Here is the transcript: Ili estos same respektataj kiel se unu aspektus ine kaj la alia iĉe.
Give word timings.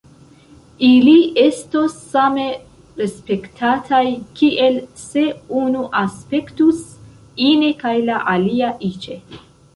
Ili 0.85 1.11
estos 1.41 1.97
same 2.13 2.45
respektataj 3.01 4.01
kiel 4.41 4.81
se 5.03 5.27
unu 5.61 5.85
aspektus 6.01 6.83
ine 7.53 7.73
kaj 7.85 7.95
la 8.11 8.19
alia 8.35 8.75
iĉe. 8.93 9.21